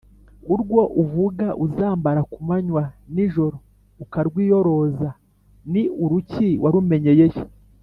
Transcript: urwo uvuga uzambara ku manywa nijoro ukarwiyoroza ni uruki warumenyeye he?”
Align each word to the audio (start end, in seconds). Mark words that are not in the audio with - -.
urwo 0.53 0.81
uvuga 1.03 1.47
uzambara 1.65 2.21
ku 2.31 2.39
manywa 2.47 2.83
nijoro 3.13 3.57
ukarwiyoroza 4.03 5.09
ni 5.71 5.83
uruki 6.03 6.47
warumenyeye 6.63 7.25
he?” 7.35 7.43